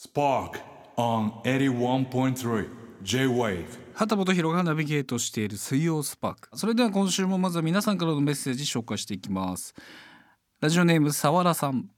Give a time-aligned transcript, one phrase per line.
[0.00, 0.60] Spark
[0.96, 2.68] on 81.3
[3.02, 3.66] J-Wave.
[3.94, 9.74] 畑本博がナビゲートしている水曜スパークそれでは今週もまずは皆さんからのメッセージ紹介していきます。
[10.60, 11.90] ラジオネームさわらさん。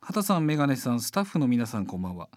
[0.00, 2.28] 畑さんメガネさんスタッフの皆さんこんばんは。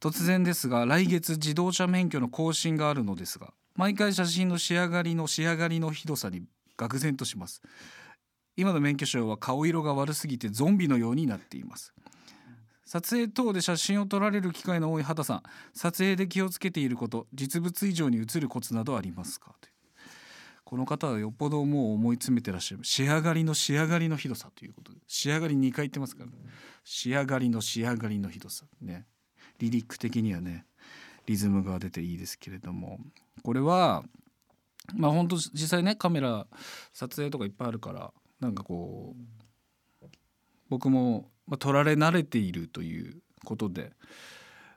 [0.00, 6.44] 突然ですが来月自動車免許の更新があるのですが毎回写真の仕上がりの仕上がりのひどさに
[6.78, 7.62] 愕然とします。
[8.56, 11.92] 今の免許証は顔色が悪すぎてゾンビのようになっています。
[12.92, 15.42] 撮影等で写真を撮られる機会の多い畑さん
[15.74, 19.54] 撮影で気をつけていること実物以上に写るコツなどありますか？
[19.60, 19.68] と
[20.64, 26.32] この方はよっぽどもう思い詰めてらっしゃる仕上がりの仕上がりのひどさということで仕上がり2回言ってますから、ね、
[26.82, 29.06] 仕上がりの仕上がりのひどさね
[29.60, 30.66] リリック的にはね
[31.26, 32.98] リズムが出ていいですけれども。
[33.44, 34.02] これは
[34.96, 36.48] まあ本当実際ねカメラ
[36.92, 39.49] 撮影とかいっぱいあるからなんかこう
[40.70, 43.92] 僕も、まあ、撮られ慣れているということで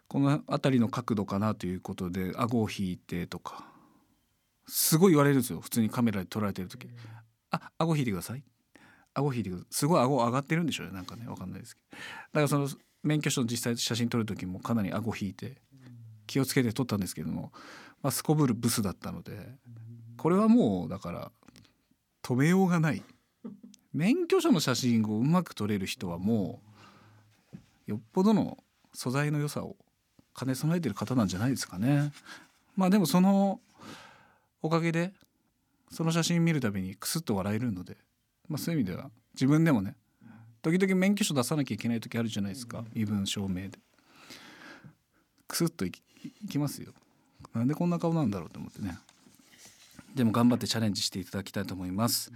[0.08, 3.66] この辺りの角度かなということで顎を引いてとか
[4.68, 5.60] すごい言われるんですよ。
[5.60, 6.90] 普通にカメラで撮られてる時
[7.52, 8.44] 「あ顎引いてください」
[9.14, 9.68] 顎引いてください。
[9.72, 10.94] すごい顎上がってるんでしょうね。
[10.94, 11.98] なんかね分かんないですけど。
[11.98, 12.02] だ
[12.34, 12.68] からその
[13.04, 15.62] 免許証の実際写真撮る時もかなり顎引いて
[16.26, 17.52] 気をつけて撮ったんですけども、
[18.02, 19.58] まあ、すこぶるブスだったので
[20.18, 21.32] これはもうだから
[22.24, 23.04] 止めようがない。
[23.94, 26.60] 免許証の写真をうまく撮れる人はも
[27.88, 28.58] うよっぽどの
[28.94, 29.76] 素材の良さを
[30.38, 32.12] 兼ね備えてる方なんじゃないですかね。
[32.76, 33.60] まあでもその
[34.62, 35.14] おかげで
[35.92, 37.98] その写真見るたびにクスッと笑えるので、
[38.48, 39.96] まあ、そういう意味では自分でもね
[40.64, 43.80] 時々免許証出さなきゃいけない時あるじゃないですか身分証明で。
[45.48, 46.02] クスッといき
[46.44, 46.94] いきますよ。
[47.54, 48.98] なんでこんな顔なんだろうと思ってね。
[50.16, 52.32] でも頑張ってチャレンジしていただきたいと思います。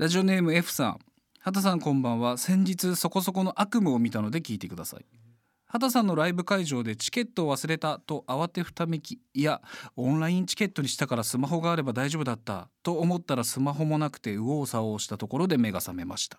[0.00, 0.98] ラジオネーム F さん。
[1.40, 2.38] 畑さんこんばんは。
[2.38, 5.04] 先日そこそこの悪夢を見たので聞いてください。
[5.66, 9.18] 畑さんのライブ会場でチケットを忘れたと慌てふためき。
[9.34, 9.60] いや
[9.96, 12.70] オンラインチケットにしたからスマホがあれば大丈夫だった。
[12.82, 16.38] と思ったらスマホもなくて右往左往したところで目が覚めました。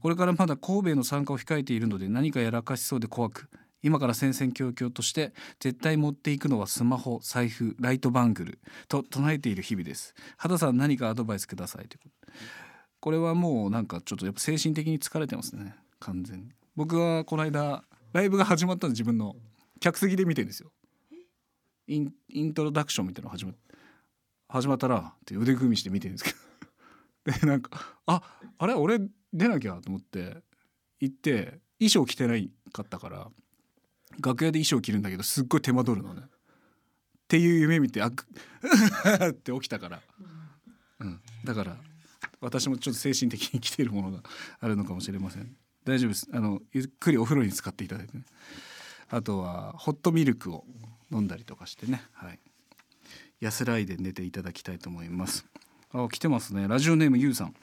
[0.00, 3.48] これからまだ神戸の参加を控えているので何かやらかしそうで怖く。
[3.84, 8.58] 今から戦々恐々として絶対持っていくのはスマホ財布ライトバングル
[8.88, 10.14] と唱えている日々です。
[10.38, 12.32] 畑さん何かアドバイスくださいということ。
[13.00, 15.76] これはもうなんかちょっとやっぱ精神的に疲れてますね。
[16.00, 16.52] 完全に。
[16.74, 17.84] 僕はこの間
[18.14, 19.36] ライブが始まったんで自分の
[19.80, 20.72] 客席で見てるんですよ。
[21.86, 23.52] インイントロダクションみたいなの始ま
[24.48, 26.30] 始まったらって腕組みして見てるんですけ
[27.26, 27.36] ど。
[27.38, 28.22] でなんかあ
[28.56, 28.98] あれ俺
[29.34, 30.42] 出なきゃと思って
[31.00, 33.30] 行って衣装着てないかったから
[34.20, 36.22] 楽屋で衣装着るんだけどすっごい手間取るのね。
[36.22, 36.26] っ
[37.26, 38.26] ていう夢見てあく
[39.30, 40.02] って起きたから、
[41.00, 41.76] うん、だから
[42.40, 44.22] 私もちょっと精神的に来ているものが
[44.60, 45.56] あるのかもしれません。
[45.84, 46.28] 大丈夫です。
[46.32, 48.24] あのゆっくりお風呂に使っていただいて、ね、
[49.08, 50.64] あとはホットミルクを
[51.10, 52.02] 飲んだりとかしてね。
[52.12, 52.38] はい。
[53.40, 55.46] 安らいで寝ていただきたいと思います。
[55.92, 56.68] あ来てますね。
[56.68, 57.54] ラジオネームゆうさん。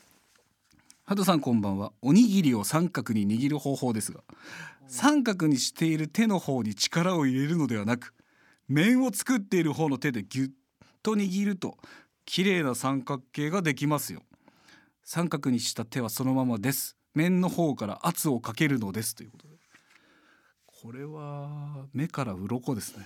[1.11, 1.91] 畑さんこんばんは。
[2.01, 4.21] おにぎりを三角に握る方法ですが
[4.87, 8.13] 三角にしている手の方に力を入れるのではなく
[8.69, 10.51] 面を作っている方の手でギュッ
[11.03, 11.75] と握ると
[12.23, 14.21] 綺麗な三角形ができますよ。
[15.03, 16.95] 三角にした手はそのままです。
[17.13, 19.13] 面の方から圧をかけるのです。
[19.13, 19.55] ということで。
[20.65, 23.05] これは目から鱗ですね。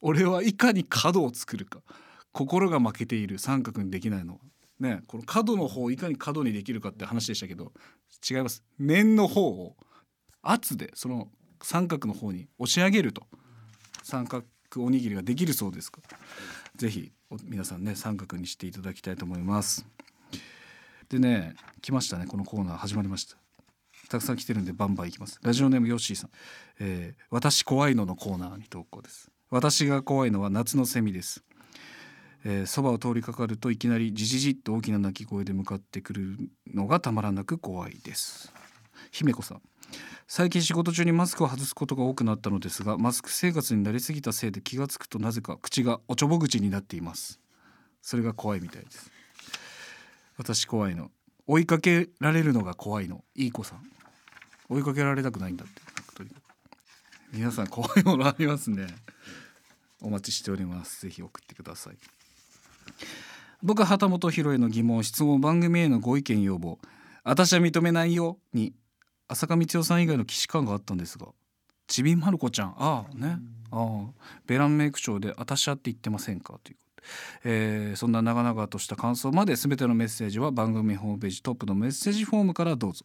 [0.00, 1.80] 俺はいかに角を作るか。
[2.30, 3.40] 心が負けている。
[3.40, 4.38] 三角にできないのは
[4.80, 7.72] ねこの角の方をいかに角にできるかって話でしたけど
[8.28, 8.62] 違います。
[8.78, 9.76] 面の方を
[10.42, 11.28] 圧でその
[11.62, 13.22] 三角の方に押し上げると。
[14.02, 14.44] 三角
[14.76, 16.00] おにぎりができるそうですか。
[16.76, 17.12] ぜひ
[17.44, 19.86] 皆さんね三角にしていただきたいと思います。
[21.08, 23.36] でね来ましたねこのコーナー始まりました。
[24.08, 25.38] たくさん来てるんでバンバンいきます。
[25.42, 26.30] ラジオネームヨッシーさん、
[26.80, 29.30] えー、私怖いののコーナーに投稿です。
[29.50, 31.42] 私が怖いのは夏のセミです。
[32.44, 36.36] えー、そばを通りかかるといきなりじじじっと大きな鳴き声で向かってくる
[36.72, 38.52] のがたまらなく怖いです。
[39.10, 39.62] 姫子さん。
[40.26, 47.40] 最近仕事中にマスクを外すことが多くなったのですがマスク生活になりすぎたせいで気がつくとなぜか口がおちょぼ口になっています。
[48.02, 49.10] それが怖いみたいです。
[50.36, 51.10] 私怖いの。
[51.46, 53.24] 追いかけられるのが怖いの。
[53.34, 53.82] いい子さん。
[54.68, 55.82] 追いかけられたくないんだって。
[56.14, 56.30] とに
[57.32, 58.86] 皆さん怖いものありますね。
[60.00, 61.02] お待ちしております。
[61.02, 61.96] ぜひ送ってください。
[63.62, 66.78] 僕は旗本博への疑問質問番組へのご意見要望
[67.22, 68.74] 私は認めないよに
[69.28, 71.28] 浅香光代さん以外の既視感があったんですが
[71.86, 73.38] ちびまる子ちゃんああね。
[73.70, 74.10] ああ。
[74.46, 76.76] ベランメイクショーで「私はって言ってませんか?」という
[77.44, 83.04] えー、そんな長々とした感想まで全てのメッセージは番組ホームページトップのメッセージフォームからどうぞ。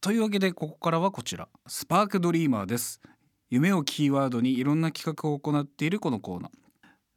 [0.00, 1.48] というわけでここからはこちら。
[1.66, 3.00] スパークドリーマーです。
[3.50, 6.50] 夢をキーワードにいろんな企画を行っているこのコーナー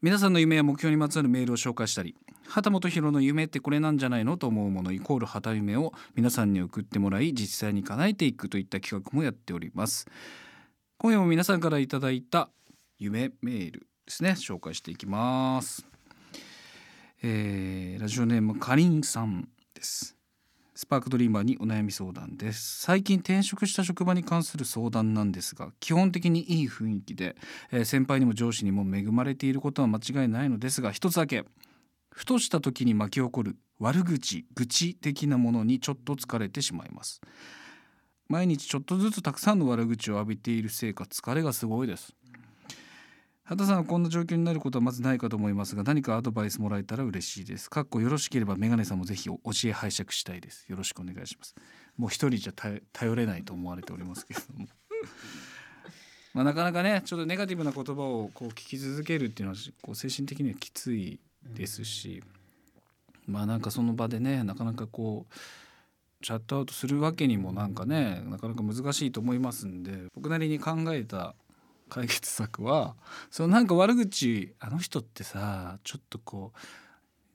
[0.03, 2.13] 皆さんの夢や目標にまつわるメールを紹介したり
[2.49, 10.05] 畑本博の夢ってこれなんじゃないのと思うものイコール畑夢を皆さんに送ってもらい実際に叶えていくといった企画もやっております。
[10.97, 12.49] 今夜も皆さんからいただいた
[12.99, 14.31] 夢メールですね。
[14.31, 15.87] 紹介していきます、
[17.23, 20.12] えーラジオネームかりんさんです。
[20.75, 22.81] スパークドリーマーにお悩み相談です。
[22.81, 27.35] 最近転職した職場に関する相談なんですが基本的にいい雰囲気で、
[27.71, 31.45] えー先輩にも上司にも恵まれていることは間違いないのですが一つだけ。
[32.09, 37.21] ふとした時に巻き起こる悪口愚痴的なものにちょっと疲れてしまいます。
[38.27, 42.15] 毎日ちょっとずつたくさんの悪口を浴びているせいか疲れがすごいです。
[43.45, 47.69] 畑さんはこんな状況になることはまずないかと思いますが何かアドバイスもらえたら嬉しいです。
[47.69, 50.65] かっこよろしければメガネさんもぜひ教え拝借したいです。
[50.69, 51.53] よろしくお願いします。
[51.97, 54.67] もう一人じゃ頼頼れないと思われておりますけれども。
[56.33, 62.23] まあなかなかねちょっとネガティブな言葉をこう聞き続けるっていうのはこう精神的にはきついですし、
[63.27, 71.35] まあなんかその場でねなかなかこうシャットアウトするわけにもなんかねなかなか難しいと思いますんで僕なりに考えた
[71.93, 72.95] 解決策は
[73.29, 76.53] そのなんか悪口あの人ってさちょっとこ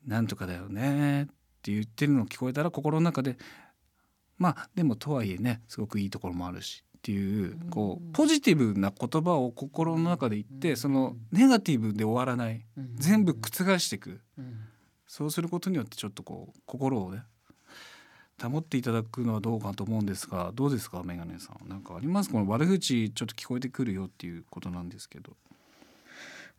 [0.06, 1.26] うなんとかだよねっ
[1.62, 3.36] て言ってるのを聞こえたら心の中で
[4.36, 12.66] まあでもとはいえねすごくいいところもあるしっていうこうポジティブな言葉を心の中で言ってそのネガティブで終わらない。
[12.96, 14.20] 全部覆していく
[15.06, 17.22] そうすることによってちょっとこう心をね
[18.40, 21.68] 保っていただくのはどうかと思うんですがどうですかメガネさん。
[21.68, 25.36] なんかありますこの悪口ちょっと聞こえてくるよっていうことなんですけど。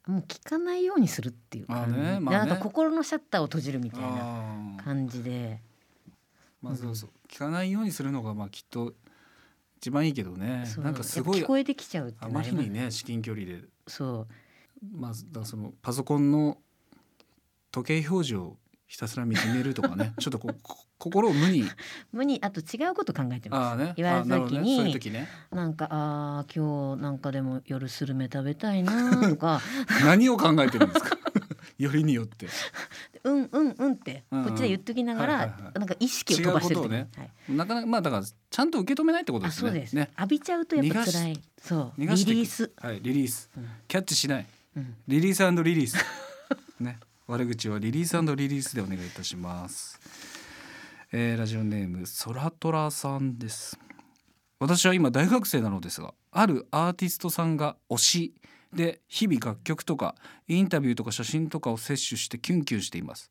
[0.07, 2.49] もう聞かないようにするっていうあ感じ、ねまあね。
[2.49, 5.61] なんか心のシャッターを閉じるみたいな感じで。
[6.61, 7.09] まあそうそう。
[7.29, 8.93] 聞かないようにするのがまあきっと
[9.77, 10.65] 一番いいけどね。
[10.79, 13.61] なんかすごい聞こえてきちゃうってあまりにね至近距離で。
[13.87, 14.27] そ
[14.83, 14.97] う。
[14.97, 16.57] まあだそのパソコンの
[17.71, 18.57] 時計表示を
[18.89, 20.13] ひたすら見つめるとかね。
[20.19, 20.51] ちょっとこ
[20.97, 21.63] 心を無に。
[22.11, 23.77] 無にあと違うこと考えてます。
[23.77, 23.93] ね。
[23.95, 24.75] 言われた時にね。
[24.77, 25.27] そういう時ね。
[25.51, 29.61] なんかあー今日なんかでも夜スルメ食べたいなとか。
[30.03, 31.15] 何を考えてるんですか？
[31.77, 32.47] よりによって。
[33.23, 35.79] うんうんうんってうんうんこっちで言っときながら、はいはいはい。
[35.79, 37.09] なんか意識を飛ばしてるね。
[37.15, 39.69] はい、なかなかまあだからちゃんと受け止めないってことですね。
[39.69, 40.09] あそうです、ね。
[40.17, 41.41] 浴びちゃうとやっぱ辛い。
[41.61, 42.01] そう。
[42.01, 43.51] リリース、はいリリース。
[43.55, 43.69] うん。
[43.87, 44.47] キャッチしない。
[44.75, 46.03] うん、リリースリリース。
[46.79, 46.97] ね
[47.29, 49.99] 悪口はリリースリリースでお願いいたします、
[51.11, 53.79] えーラジオネームソラトラさんです。
[54.59, 58.33] 私は今大学生なのですがあるアーティストさんが推し
[58.73, 60.15] で日々楽曲とか
[60.47, 63.29] インタビューとか写真とかを摂取してキュンキュンしています。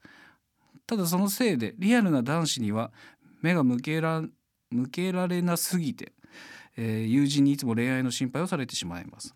[0.87, 2.93] ただそのせいでリアルな男子には
[3.43, 4.23] 目が向けら
[4.71, 6.13] 向けられなすぎて、
[6.77, 9.35] えー友人にいつも恋愛の心配をされてしまいます。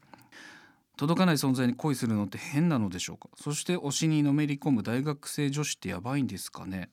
[1.03, 3.29] 届かない存在に恋するのって変なのでしょうか？
[3.35, 6.91] そして推しにのめり込む大学生女子ってやばいんですかね？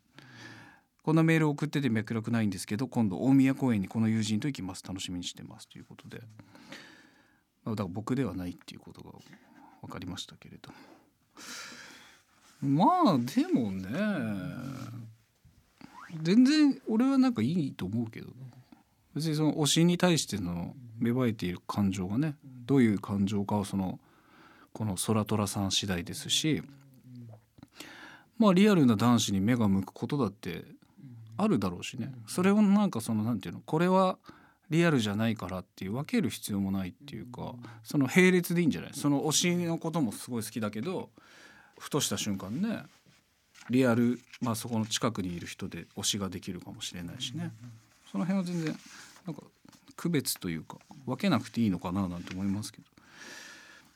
[1.03, 4.83] こんなメールを送ってて脈絡ないんですけど今度大宮公園にこの友人と行きます。
[4.83, 5.69] 楽しみにしてます。
[5.69, 6.23] ということで。
[7.63, 9.11] まだから僕ではないっていうことが
[9.83, 10.71] 分かりましたけれど
[12.67, 13.03] も。
[13.05, 13.89] まあでもね
[16.23, 18.29] 全然俺はなんかいいと思うけど
[19.13, 22.35] 別にその推しに対しての芽生えている感情がね
[22.65, 23.99] どういう感情かはその
[24.73, 26.61] この空虎さん次第ですし
[28.37, 30.63] まあリアルな男子に目が向くことだって
[31.37, 32.11] あるだろうしね。
[32.27, 34.17] それをなんかそのなんていうのこれは
[34.69, 37.53] リアルじゃないからっていう分ける必要もないっていうか
[37.83, 38.91] その並列でいいんじゃない？
[38.93, 41.09] その推しのこともすごい好きだけど
[41.79, 42.83] ふとした瞬間ね
[43.69, 47.51] リアルまあそこの近くにいる人で推しができるかもしれないしね。
[48.11, 48.75] その辺は全然
[49.25, 49.41] なんか
[49.99, 52.85] 区別というか分けなくていいのかななんて思いますけど。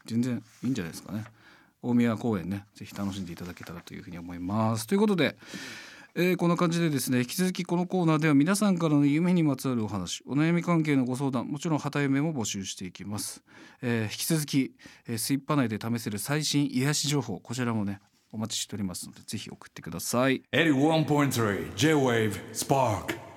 [0.06, 1.24] 全然いいんじゃないですかね。
[1.82, 4.86] 大宮公園ねぜひ楽しんでいただけたらというふうに思います。
[4.86, 5.38] ということで、
[6.16, 13.42] えーこんな感じでですね引き続きこのコーナーでは皆さんからの夢にまつわるお話お悩み関係のご相談もちろん旗夢も募集していきます、
[13.82, 14.74] えー引き続き、
[15.08, 18.00] えー、スイッパ内で試せる最新癒し情報こちらもね
[18.32, 20.44] お待ちしておりますのでぜひ送ってください。
[20.52, 23.33] 81.3 J-Wave Spark